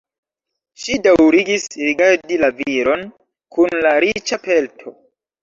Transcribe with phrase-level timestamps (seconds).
[0.85, 3.05] Ŝi daŭrigis rigardi la viron
[3.59, 4.97] kun la riĉa pelto.